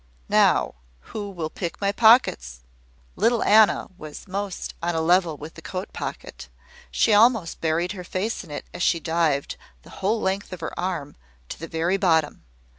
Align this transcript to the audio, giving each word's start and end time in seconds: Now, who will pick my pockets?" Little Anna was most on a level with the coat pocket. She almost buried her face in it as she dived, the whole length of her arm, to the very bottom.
Now, 0.29 0.73
who 1.13 1.29
will 1.29 1.51
pick 1.51 1.79
my 1.79 1.91
pockets?" 1.91 2.61
Little 3.15 3.43
Anna 3.43 3.87
was 3.99 4.27
most 4.27 4.73
on 4.81 4.95
a 4.95 4.99
level 4.99 5.37
with 5.37 5.53
the 5.53 5.61
coat 5.61 5.93
pocket. 5.93 6.49
She 6.89 7.13
almost 7.13 7.61
buried 7.61 7.91
her 7.91 8.03
face 8.03 8.43
in 8.43 8.49
it 8.49 8.65
as 8.73 8.81
she 8.81 8.99
dived, 8.99 9.57
the 9.83 9.91
whole 10.01 10.19
length 10.19 10.51
of 10.53 10.61
her 10.61 10.73
arm, 10.75 11.15
to 11.49 11.59
the 11.59 11.67
very 11.67 11.97
bottom. 11.97 12.43